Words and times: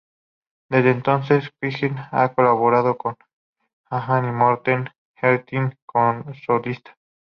Desde 0.69 0.89
entonces 0.89 1.51
Kjetil 1.61 1.93
ha 2.09 2.33
colaborado 2.33 2.97
con 2.97 3.17
a-ha 3.87 4.27
y 4.27 4.31
Morten 4.31 4.89
Harket 5.21 5.77
como 5.85 6.33
solista. 6.43 6.97